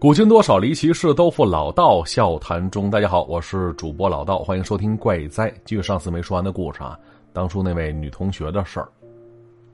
[0.00, 2.90] 古今多少离奇事，都付老道笑谈中。
[2.90, 5.50] 大家好，我是主播老道，欢迎收听《怪哉》。
[5.62, 6.98] 继续上次没说完的故事啊，
[7.34, 8.88] 当初那位女同学的事儿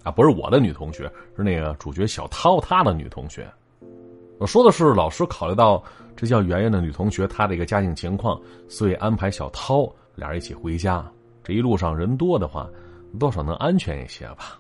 [0.03, 1.05] 啊，不是我的女同学，
[1.37, 3.49] 是那个主角小涛他的女同学。
[4.41, 5.81] 我说的是，老师考虑到
[6.17, 8.37] 这叫圆圆的女同学她的一个家境情况，
[8.69, 11.09] 所以安排小涛俩人一起回家。
[11.45, 12.69] 这一路上人多的话，
[13.17, 14.59] 多少能安全一些吧。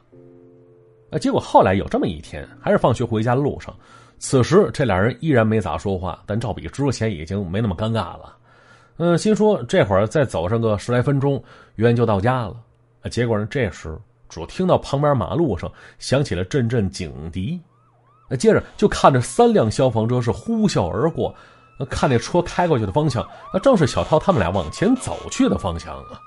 [1.18, 3.74] 结果后来有这么一天，还是放学回家的路上。
[4.18, 8.36] 此时，这俩人依然没咋说话，但照比之前已经没那么尴尬了。
[8.96, 11.34] 嗯，心说这会儿再走上个十来分钟，
[11.74, 12.56] 圆圆就到家了。
[13.10, 13.96] 结果呢，这时
[14.28, 17.60] 只听到旁边马路上响起了阵阵警笛，
[18.38, 21.34] 接着就看着三辆消防车是呼啸而过，
[21.90, 26.18] 看那车开过去的方向，那正是小涛他们俩往前走去的方向啊。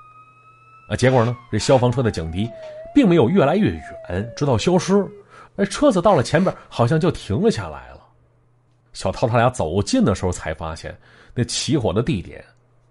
[0.88, 2.48] 啊，结果呢，这消防车的警笛
[2.94, 5.06] 并没有越来越远，直到消失。
[5.56, 8.00] 哎，车子到了前边，好像就停了下来了。
[8.92, 10.96] 小涛他俩走近的时候，才发现
[11.34, 12.44] 那起火的地点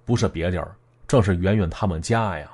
[0.05, 0.75] 不是别地儿，
[1.07, 2.49] 正是圆圆他们家呀。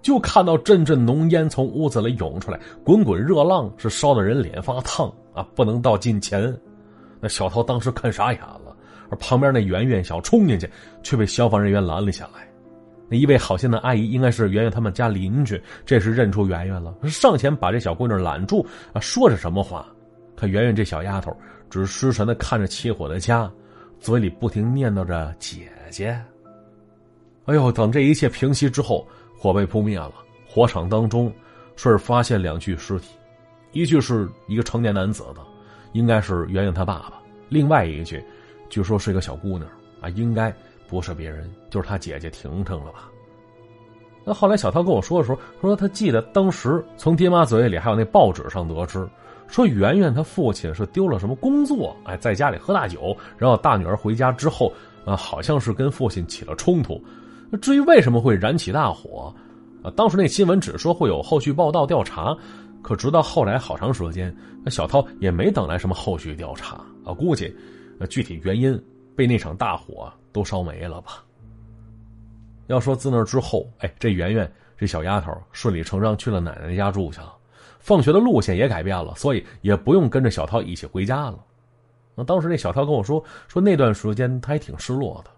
[0.00, 5.46] 就看到阵阵浓烟从屋子里涌出来，滚滚热浪是烧得人脸发烫啊！
[5.56, 6.56] 不能到近前。
[7.20, 8.76] 那小涛当时看傻眼了，
[9.10, 10.70] 而旁边那圆圆想冲进去，
[11.02, 12.47] 却被消防人员拦了下来。
[13.08, 19.86] 那一位好心的阿姨应该是圆圆他们家邻居，这时认出圆圆了，上前把这小姑娘揽住啊，说着什么话。
[20.36, 21.34] 可圆圆这小丫头
[21.68, 23.50] 只是失神的看着起火的家，
[23.98, 26.08] 嘴里不停念叨着“姐姐”。
[27.46, 30.12] 哎呦，等这一切平息之后，火被扑灭了。
[30.46, 31.32] 火场当中，
[31.76, 33.08] 顺儿发现两具尸体，
[33.72, 35.40] 一具是一个成年男子的，
[35.92, 37.14] 应该是圆圆他爸爸；
[37.48, 38.22] 另外一具，
[38.68, 39.62] 据说是一个小姑娘
[40.00, 40.54] 啊，应该。
[40.88, 43.10] 不是别人，就是他姐姐婷婷了吧？
[44.24, 49.08] 那后来小涛跟我说的时候，说他记得当时从爹妈嘴里还有那报纸上得知，
[49.46, 54.70] 说圆圆他父亲是丢了什么工作，哎，在家里喝大酒，然后大女儿回家之后，
[55.06, 57.02] 啊，好像是跟父亲起了冲突。
[57.62, 59.34] 至于为什么会燃起大火，
[59.82, 62.36] 啊，当时那新闻只说会有后续报道调查，
[62.82, 67.56] 可直到后来好长时间，那小涛也没等来什么后续调查啊，估计，
[68.10, 68.78] 具体原因
[69.16, 70.12] 被那场大火。
[70.32, 71.24] 都烧没了吧？
[72.66, 77.34] 要说自那之后，哎，这圆圆这小丫头顺理成章去了奶奶家住去了，
[77.78, 81.38] 放学的路线也改变了，所以也不用跟着小涛一起回家了。
[82.14, 85.30] 那当时那小涛跟我说，说那段时间他还挺失落的，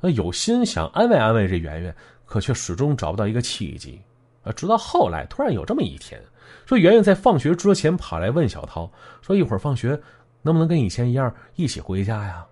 [0.00, 1.94] 那有心想安慰安慰这圆圆，
[2.24, 4.00] 可却始终找不到一个契机。
[4.44, 6.18] 啊，直到后来突然有这么一天，
[6.64, 10.00] 说圆圆在放学之前跑来问小涛，说一会儿放学
[10.40, 12.46] 能不能跟以前一样一起回家呀？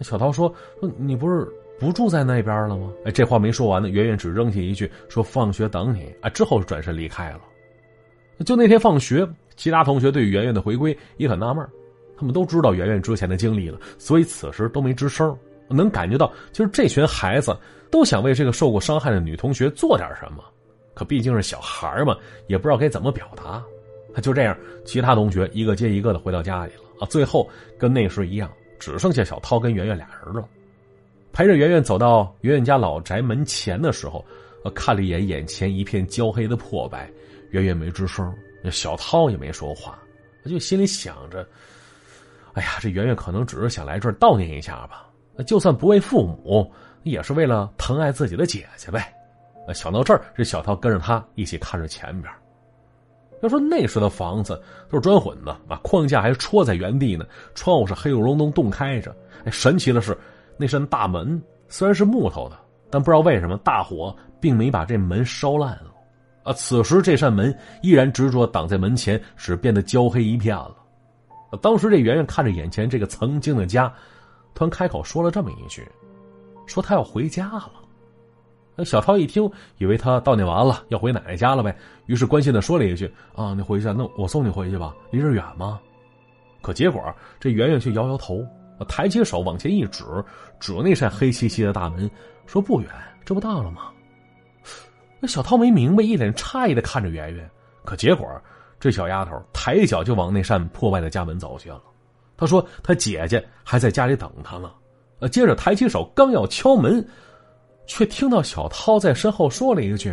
[0.00, 1.46] 小涛说：“说你不是
[1.78, 7.40] 不住在那边了吗？”哎，这话没说完呢，圆圆只扔下一句：“说放学等你。”啊，之后转身离开了。
[8.44, 11.66] 就那天放学，其他同学对圆圆的回归也很纳闷
[12.18, 15.36] 他们都知道圆圆之前的经历了，所以此时都没吱声。
[15.68, 17.56] 能感觉到，就是这群孩子
[17.90, 20.44] 都想为这个受过伤害的女同学做点什么，
[20.94, 23.62] 可毕竟是小孩嘛，也不知道该怎么表达。
[24.22, 27.48] 就这样，其他同学一个接一个的回到家里了啊，最后
[27.78, 28.50] 跟那时一样。
[28.78, 30.46] 只剩下小涛跟圆圆俩人了，
[31.32, 34.24] 陪着圆圆走到圆圆家老宅门前的时候，
[34.64, 37.10] 呃，看了一眼眼前一片焦黑的破败，
[37.50, 38.32] 圆圆没吱声，
[38.70, 39.98] 小涛也没说话，
[40.44, 41.46] 就心里想着：
[42.54, 45.06] 哎呀，这圆圆可能只是想来这儿悼念一下吧，
[45.46, 46.72] 就算不为父母，
[47.02, 49.12] 也是为了疼爱自己的姐姐呗。
[49.74, 52.32] 想到这儿，这小涛跟着他一起看着前边。
[53.46, 57.24] 要说那时的房子都是砖混的啊，框架还戳在原地呢，
[57.54, 59.14] 窗户是黑咕隆咚洞开着。
[59.44, 60.16] 哎，神奇的是，
[60.56, 62.58] 那扇大门虽然是木头的，
[62.90, 65.92] 但不知道为什么大火并没把这门烧烂了。
[66.42, 70.76] 啊，此时这扇门依然执着挡在门前，使变得焦黑一片了。
[71.62, 73.92] 当时这圆圆看着眼前这个曾经的家，
[74.54, 75.86] 突然开口说了这么一句
[76.66, 77.72] ：“说他要回家了。”
[78.76, 85.80] 那小涛一听，以为他悼念完了要回奶奶家了呗，于是关心的说了一句：“啊，你回去，那我送你回去吧，离这远吗？”
[86.60, 87.02] 可结果
[87.40, 88.44] 这圆圆却摇摇头，
[88.86, 90.04] 抬起手往前一指，
[90.60, 92.10] 指那扇黑漆漆的大门，
[92.44, 92.90] 说：“不远，
[93.24, 93.90] 这不到了吗？”
[95.18, 97.50] 那小涛没明白，一脸诧异的看着圆圆。
[97.82, 98.28] 可结果
[98.78, 101.80] 这小丫头抬脚就往那扇破败的家门走去了。
[102.36, 104.70] 她说：“她姐姐还在家里等她呢。”，
[105.32, 107.02] 接着抬起手刚要敲门。
[107.86, 110.12] 却听到小涛在身后说了一句：“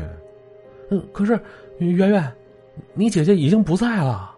[0.89, 1.39] 嗯，可是
[1.79, 2.35] 圆圆，
[2.93, 4.35] 你姐姐已经不在了。”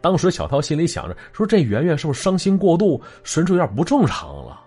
[0.00, 4.60] 当时小涛心里想着：“说这圆圆是不是伤心过度，神志有点不正常了？”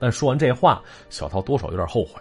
[0.00, 2.20] 但说完这话，小涛多少有点后悔。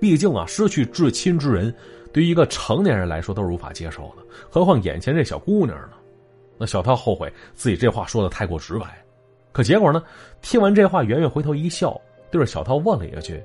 [0.00, 1.72] 毕竟啊，失去至亲之人，
[2.12, 5.92] 对于一个成年人来说都是无法接受的，何况眼前这小姑娘呢？
[6.58, 8.86] 那小涛后悔自己这话说的太过直白。
[9.52, 10.02] 可结果呢？
[10.40, 11.98] 听完这话，圆圆回头一笑，
[12.30, 13.42] 对着小涛问了一句：“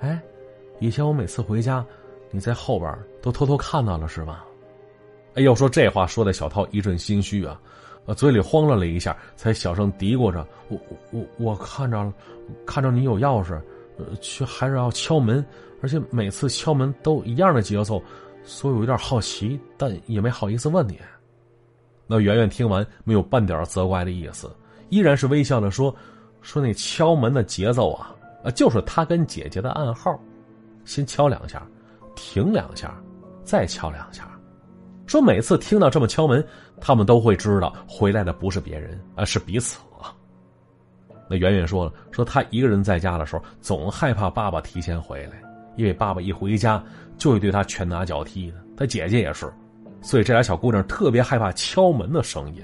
[0.00, 0.20] 哎，
[0.84, 1.82] 以前我每次回家，
[2.30, 4.44] 你在后边都偷偷看到了是吧？”
[5.34, 7.58] 哎呦，说这话说的小涛一阵心虚啊，
[8.04, 10.78] 呃，嘴里慌了了一下，才小声嘀咕着：“我
[11.10, 12.12] 我我看着了，
[12.66, 13.54] 看着你有钥匙，
[13.96, 15.42] 呃，却还是要敲门，
[15.80, 18.00] 而且每次敲门都一样的节奏，
[18.44, 21.00] 所以我有点好奇，但也没好意思问你。”
[22.06, 24.54] 那圆圆听完，没有半点责怪的意思。
[24.90, 25.96] 依然是微笑的说
[26.42, 28.14] ：“说那敲门的节奏啊，
[28.44, 30.20] 啊，就是他跟姐姐的暗号，
[30.84, 31.62] 先敲两下，
[32.14, 32.94] 停两下，
[33.42, 34.28] 再敲两下。
[35.06, 36.44] 说每次听到这么敲门，
[36.80, 39.78] 他们都会知道回来的不是别人，而是彼此。”
[41.28, 45.42] 那圆圆说了：“说他一个人在家的时候，总害怕爸爸提前回来，
[45.76, 46.82] 因为爸爸一回家
[47.16, 48.58] 就会对他拳打脚踢的。
[48.76, 49.50] 他姐姐也是，
[50.02, 52.62] 所以这俩小姑娘特别害怕敲门的声音。”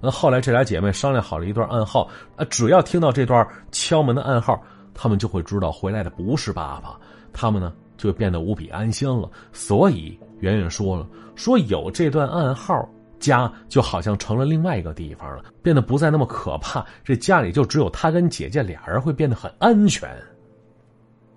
[0.00, 4.62] 那后来，这俩姐妹商量好了一段暗号啊，只要听到这段敲门的暗号，
[4.94, 6.98] 她们就会知道回来的不是爸爸，
[7.36, 9.30] 他们呢就变得无比安心了。
[9.52, 12.88] 所以圆圆说了，说有这段暗号，
[13.20, 16.84] 家就好像成了另外一个地方了，变得不再那么可怕。
[17.04, 20.10] 这家里就只有她跟姐姐俩人会变得很安全。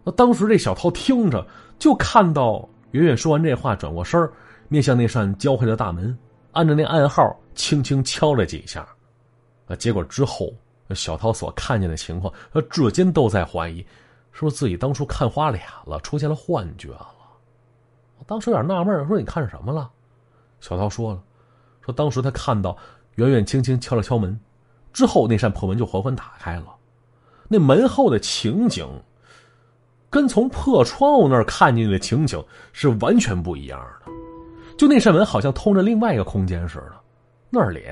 [0.03, 1.45] 那当时这小涛听着，
[1.77, 4.29] 就看到圆圆说完这话，转过身
[4.69, 6.17] 面向那扇焦黑的大门。
[6.51, 7.23] 按着那暗号，
[7.53, 8.87] 轻轻敲了几下，
[9.77, 10.51] 结果之后，
[10.95, 13.85] 小涛所看见的情况，他至今都在怀疑，
[14.31, 17.07] 是不是自己当初看花脸了，出现了幻觉了？
[18.17, 19.89] 我当时有点纳闷，说你看什么了？
[20.59, 21.23] 小涛说了，
[21.81, 22.77] 说当时他看到
[23.15, 24.37] 圆圆轻轻敲了敲门，
[24.91, 26.75] 之后那扇破门就缓缓打开了，
[27.47, 28.85] 那门后的情景，
[30.09, 32.43] 跟从破窗户那儿看见的情景
[32.73, 34.11] 是完全不一样的。
[34.77, 36.93] 就那扇门好像通着另外一个空间似的，
[37.49, 37.85] 那里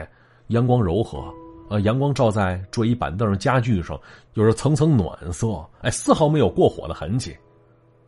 [0.48, 1.34] 阳光柔和，
[1.70, 4.00] 啊，阳光照在桌椅板凳上家具上，
[4.34, 7.36] 有着层层暖色，哎，丝毫没有过火的痕迹。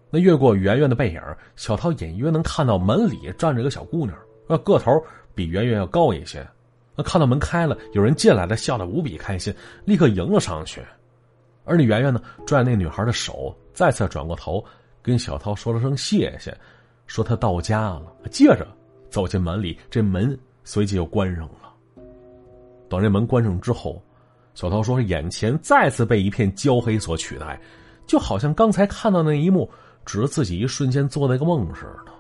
[0.10, 1.22] 那越过圆圆的背影，
[1.56, 4.18] 小涛隐约能看到门里站着个小姑娘，
[4.48, 4.92] 呃，个头
[5.36, 6.48] 比圆圆要高一些。
[6.96, 9.54] 那看到门开了，有人进来了，笑得无比开心，
[9.86, 10.82] 立刻迎了上去。
[11.64, 14.64] 而那圆圆呢，拽那女孩的手，再次转过头
[15.02, 16.56] 跟小涛说了声谢谢。
[17.06, 18.68] 说他到家了，接着
[19.10, 21.69] 走进门里，这门随即又关上了。
[22.90, 24.02] 等这门关上之后，
[24.56, 27.60] 小涛说：“眼前再次被一片焦黑所取代，
[28.08, 29.70] 就好像刚才看到那一幕
[30.06, 32.12] 只是自己一瞬间做的一个梦似的。”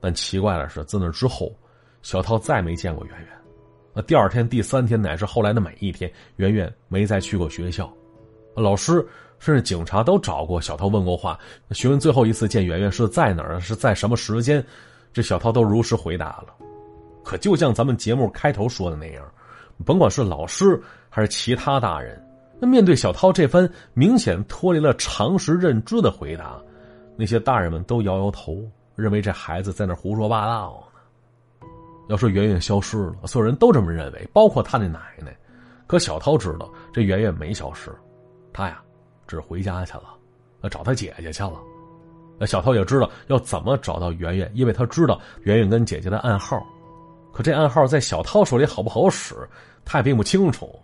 [0.00, 1.52] 但奇怪的是，自那之后，
[2.02, 3.28] 小涛再没见过圆圆。
[3.92, 7.92] 那第二天、第三天乃至后来的每一天，圆圆没再去过学校，
[8.54, 9.06] 老师。
[9.40, 11.38] 甚至警察都找过小涛问过话，
[11.70, 14.62] 询问最后一次见圆圆是在哪儿，是在什么时间，
[15.14, 16.54] 这小涛都如实回答了。
[17.24, 19.24] 可就像咱们节目开头说的那样，
[19.84, 22.22] 甭管是老师还是其他大人，
[22.58, 26.60] 那面对小涛这番明显脱离了常识认知的回答，
[27.16, 28.62] 那些大人们都摇摇头，
[28.96, 31.68] 认为这孩子在那胡说八道呢。
[32.08, 35.36] 要说圆圆消失了，所有人都这么认为，包括他的奶奶。
[35.86, 37.90] 可小涛知道，这圆圆没消失，
[38.52, 38.82] 他呀。
[39.26, 41.52] 只回家去了，找他姐姐去了。
[42.48, 46.60] 小涛也知道要怎么找到圆圆，因为他知道圆圆跟姐姐的暗号。
[47.32, 49.34] 可这暗号在小涛手里好不好使，
[49.84, 50.74] 他也并不清楚。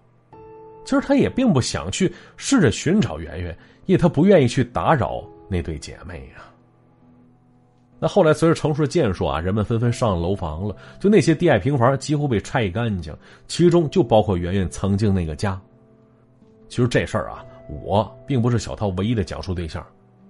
[0.85, 6.43] 其实他也并不想去试着寻找圆圆，因为他不愿意去打扰那对姐妹呀。
[7.99, 13.17] 那后来随着城市建设啊，人们纷纷上楼房了，就那些低矮平房几乎被拆干净，
[13.49, 15.61] 其中就包括圆圆曾经那个家。
[16.69, 17.45] 其实这事儿啊。
[17.69, 19.85] 我并不是小涛唯一的讲述对象，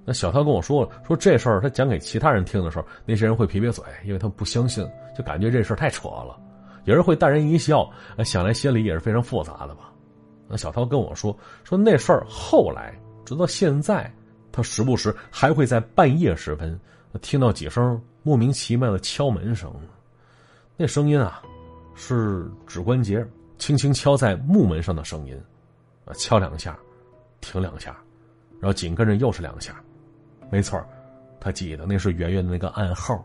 [0.06, 6.38] 那小涛跟我说了，说这事儿他讲给其他人听的时候，那些人会撇撇嘴，因为他不相信，就感觉这事儿太扯了。
[6.84, 7.90] 有人会淡然一笑，
[8.25, 9.92] 想来心里也是非常复杂的吧。
[10.48, 12.94] 那小涛跟我说，说那事儿后来
[13.25, 14.08] 直到现在，
[14.52, 16.78] 他时不时还会在半夜时分
[17.20, 19.75] 听到几声莫名其妙的敲门声，
[20.76, 21.42] 那声音啊，
[21.96, 23.26] 是指关节
[23.58, 25.36] 轻轻敲在木门上的声音，
[26.04, 26.78] 啊，敲两下。
[27.42, 27.94] 停两下，
[28.60, 29.80] 然后紧跟着又是两下，
[30.50, 30.83] 没错
[31.41, 33.25] 他记得那是圆圆的那个暗号。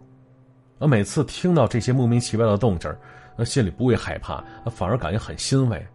[0.80, 2.92] 而每次听到这些莫名其妙的动静
[3.38, 5.86] 那心里不会害怕，反而感觉很欣慰，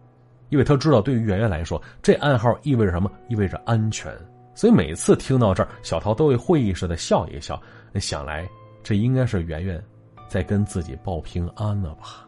[0.49, 3.11] 因为他知道对于圆圆来说，这暗号意味着什么？
[3.27, 4.11] 意味着安全。
[4.55, 7.61] 所以每次听到这儿，小桃都会会意识的笑一笑，
[7.95, 8.47] 想来
[8.81, 9.83] 这应该是圆圆
[10.27, 12.25] 在跟自己报平安了吧？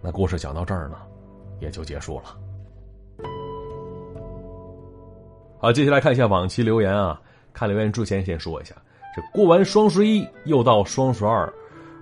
[0.00, 0.96] 那故事讲到这儿呢，
[1.60, 2.36] 也就结束了。
[5.58, 7.20] 好，接下来看一下往期留言啊。
[7.54, 8.74] 看留言之前，先说一下，
[9.16, 11.50] 这过完双十一又到双十二，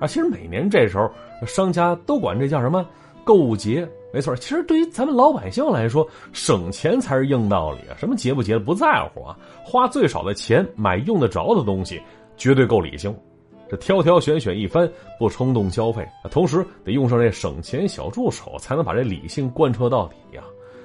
[0.00, 1.08] 啊，其实每年这时候
[1.46, 2.84] 商家都管这叫什么
[3.22, 7.94] 购物节，没错，其实对于咱们老百姓来说，省钱才是硬道理啊！
[7.96, 12.00] 什么节不节的不在乎啊，花最少的钱买用得着的东西，
[12.36, 13.14] 绝对够理性。
[13.70, 20.42] 这挑挑选选一番，不冲动消费，同时得用上这省钱小助手，才能把这理性贯彻到底呀！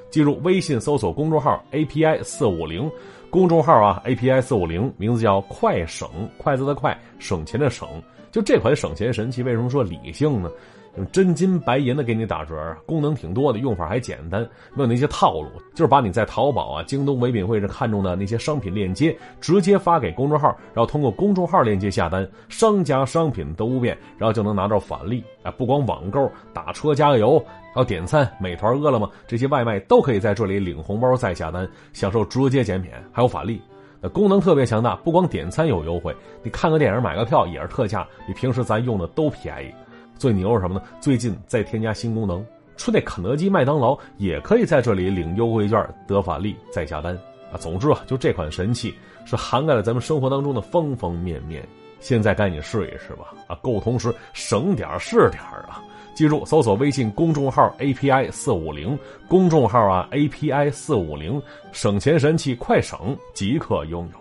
[0.10, 2.90] 记住，微信搜索公众号 API 四五零，
[3.30, 7.88] 公众号啊 API 四五零，名字叫快省，快字的快，省钱的省。
[8.32, 10.50] 就这款省钱神器，为什么说理性呢？
[10.98, 14.42] 用真金白银的给你打折，功能挺多的，用法还简单，
[14.74, 25.24] 没有那些套路，就是把你在淘宝啊、京东唯品会上看中的那些商品链接直接发给公众号，然后通过公众号链接下单，商家商品都不变，然后就能拿到返利。
[25.44, 27.38] 哎，不光网购、打车、加个油，
[27.74, 33.62] 还有点餐、美团、饿了么这些外卖都可以在这里领红包再下单，享受直接减免，还有返利。
[34.02, 39.72] 那功能特别强大，不光点餐有优惠，你看个电影、买个票也是特价，比平时咱用的都便宜。
[40.18, 40.82] 最牛是什么呢？
[41.00, 42.46] 最近再添加新功能，
[42.76, 47.16] 说那肯德基、麦当劳也可以在这里领优惠券得返利再下单
[47.52, 47.58] 啊！
[47.58, 48.94] 总之啊，就这款神器
[49.26, 51.66] 是涵盖了咱们生活当中的方方面面。
[52.00, 53.34] 现在赶紧试一试吧！
[53.48, 55.82] 啊，购同时省点是点啊！
[56.14, 58.98] 记住，搜索微信公众号 API 四五零，
[59.28, 64.20] 公众号啊 API 四五零，省钱神器快省即可拥有。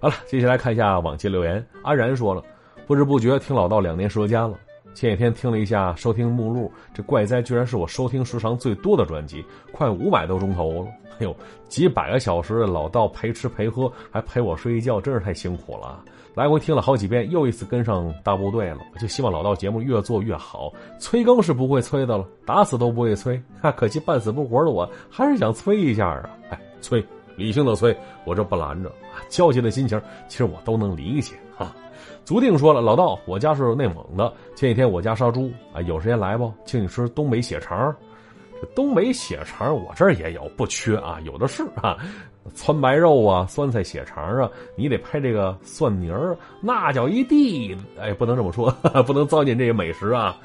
[0.00, 1.64] 好了，接下来看一下往期留言。
[1.82, 2.42] 安然说了，
[2.86, 4.56] 不知不觉听老道两年时间了。
[4.94, 10.88] 前几天听了一下收听目录，这怪哉居然是我收听时长最多的专辑，快五百多钟头了。
[11.18, 11.36] 哎呦，
[11.68, 16.02] 几百个小时的老道陪吃陪喝，还陪我睡一觉，真是太辛苦了。
[16.34, 18.78] 来回听了好几遍，又一次跟上大部队了。
[18.98, 20.72] 就希望老道节目越做越好。
[20.98, 23.40] 催更是不会催的了，打死都不会催。
[23.60, 26.30] 哈，可惜半死不活的我，还是想催一下啊。
[26.50, 27.04] 哎，催，
[27.36, 29.22] 理性的催，我这不拦着啊。
[29.28, 31.36] 焦急的心情，其实我都能理解。
[32.24, 34.32] 足定说了，老道，我家是内蒙的。
[34.54, 36.52] 前几天我家杀猪啊，有时间来不？
[36.64, 37.94] 请你吃东北血肠。
[38.60, 41.96] 这东北血肠我这儿也有，不缺啊，有的是啊。
[42.54, 47.76] 汆白肉啊，酸菜血肠啊，你得配这个蒜泥儿，那叫一地。
[47.98, 48.70] 哎，不能这么说，
[49.06, 50.36] 不能糟践这个美食啊。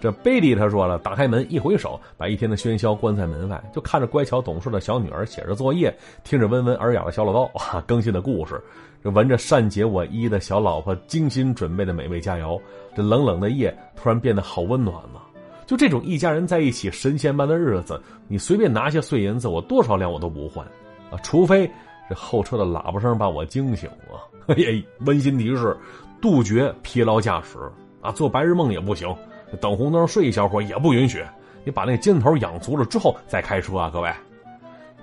[0.00, 8.62] 这贝蒂他说了，打开门一回首，把一天的喧嚣关在门外，就看着乖巧懂事的小女儿写着作业，听着温文尔雅的小老道哇更新的故事。
[9.02, 12.60] 这闻着善解我意的小老婆精心准备的美味佳肴，
[12.96, 15.22] 这冷冷的夜突然变得好温暖了。
[15.66, 20.64] 就这种一家人在一起神仙般的日子，你随便拿些碎银子，我多少两我都不换，
[21.10, 21.70] 啊，除非
[22.08, 24.20] 这后车的喇叭声把我惊醒了。
[24.54, 24.56] 哎，
[25.00, 25.76] 温馨提示：
[26.22, 27.58] 杜绝疲劳驾驶
[28.00, 29.14] 啊，做白日梦也不行，
[29.60, 31.24] 等红灯睡一小会儿也不允许。
[31.64, 34.10] 你把那劲头养足了之后再开车啊，各位。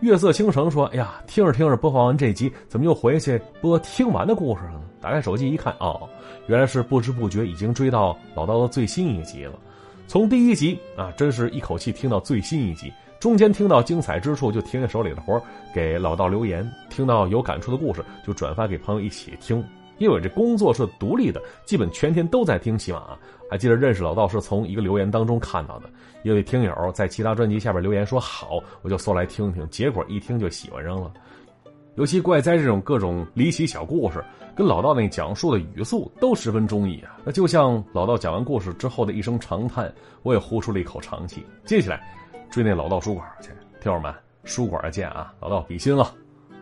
[0.01, 4.81] 月色倾城说：“哎呀，听着听着，播放完这集，怎么又回去播听完的故事了呢？
[4.99, 6.07] 打开手机一看，哦，
[6.47, 9.53] 原来是不知不觉已经追到老道的最新一集了。
[10.05, 15.41] 从第一集啊，真是一口气听到最新一集，中间听到精彩之处就停下手里的活
[15.73, 19.63] 给老道留言，听到有感触的故事就转发给朋友一起听。”
[19.97, 23.17] 因为这工作是独立的，基本全天都在听喜马。
[23.49, 25.89] 还记得认识老道是从一个留言当中看到的，
[26.23, 31.13] 一位听友在其他专辑下边留言说好，我就搜来听听，结果一听就喜欢上了。
[31.95, 34.21] 尤其怪哉这种各种离奇小故事，
[34.55, 37.17] 跟老道那讲述的语速都十分中意啊。
[37.23, 41.45] 那就像老道讲完故事之后的一声长叹，我也呼出了一口长气。
[41.63, 42.01] 接下来
[42.49, 43.49] 追那老道书馆去，
[43.79, 45.31] 听友们，书馆见啊！
[45.39, 46.13] 老道比心了。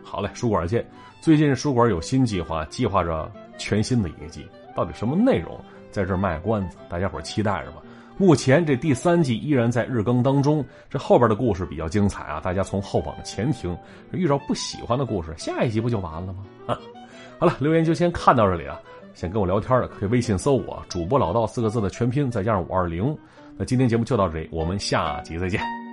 [0.04, 0.86] 好嘞，书馆见。
[1.24, 5.58] 最近书馆有新计划，计划着全新的一季，到底什么内容，
[5.90, 7.78] 在这卖关子，大家伙期待着吧。
[8.18, 13.74] 目前这第三季依然在日更当中，这后边的故事比较精彩啊，大家从后往前听。
[14.12, 16.44] 遇到不喜欢的故事，下一集不就完了吗？
[16.66, 16.78] 啊，
[17.40, 18.78] 好了，留言就先看到这里啊。
[19.14, 23.16] 想跟我聊天的，可以微信搜我“主播老道”四个字的全拼，再加上五二零。
[23.56, 25.83] 那今天节目就到这里，我们下集再见。